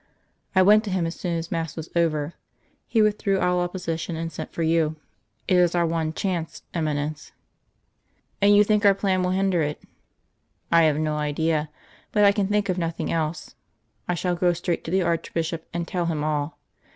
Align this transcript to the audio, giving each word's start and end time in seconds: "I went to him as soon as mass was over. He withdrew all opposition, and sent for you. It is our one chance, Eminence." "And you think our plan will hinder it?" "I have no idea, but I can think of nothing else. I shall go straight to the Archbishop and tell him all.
"I 0.55 0.63
went 0.63 0.83
to 0.85 0.89
him 0.89 1.05
as 1.05 1.13
soon 1.13 1.37
as 1.37 1.51
mass 1.51 1.75
was 1.75 1.91
over. 1.95 2.33
He 2.87 3.03
withdrew 3.03 3.39
all 3.39 3.59
opposition, 3.59 4.15
and 4.15 4.31
sent 4.31 4.51
for 4.51 4.63
you. 4.63 4.95
It 5.47 5.57
is 5.57 5.75
our 5.75 5.85
one 5.85 6.11
chance, 6.11 6.63
Eminence." 6.73 7.31
"And 8.41 8.55
you 8.55 8.63
think 8.63 8.83
our 8.83 8.95
plan 8.95 9.21
will 9.21 9.29
hinder 9.29 9.61
it?" 9.61 9.79
"I 10.71 10.85
have 10.85 10.97
no 10.97 11.17
idea, 11.17 11.69
but 12.11 12.23
I 12.23 12.31
can 12.31 12.47
think 12.47 12.67
of 12.67 12.79
nothing 12.79 13.11
else. 13.11 13.53
I 14.07 14.15
shall 14.15 14.33
go 14.33 14.53
straight 14.53 14.83
to 14.85 14.89
the 14.89 15.03
Archbishop 15.03 15.67
and 15.71 15.87
tell 15.87 16.07
him 16.07 16.23
all. 16.23 16.57